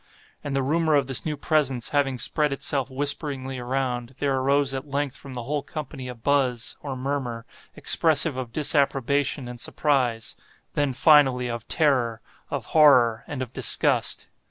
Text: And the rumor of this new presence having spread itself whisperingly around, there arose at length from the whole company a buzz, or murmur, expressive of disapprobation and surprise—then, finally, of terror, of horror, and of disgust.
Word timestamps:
And 0.43 0.55
the 0.55 0.63
rumor 0.63 0.95
of 0.95 1.05
this 1.05 1.27
new 1.27 1.37
presence 1.37 1.89
having 1.89 2.17
spread 2.17 2.51
itself 2.51 2.89
whisperingly 2.89 3.59
around, 3.59 4.15
there 4.17 4.35
arose 4.35 4.73
at 4.73 4.89
length 4.89 5.15
from 5.15 5.35
the 5.35 5.43
whole 5.43 5.61
company 5.61 6.07
a 6.07 6.15
buzz, 6.15 6.75
or 6.81 6.95
murmur, 6.95 7.45
expressive 7.75 8.35
of 8.35 8.51
disapprobation 8.51 9.47
and 9.47 9.59
surprise—then, 9.59 10.93
finally, 10.93 11.49
of 11.49 11.67
terror, 11.67 12.19
of 12.49 12.65
horror, 12.73 13.23
and 13.27 13.43
of 13.43 13.53
disgust. 13.53 14.29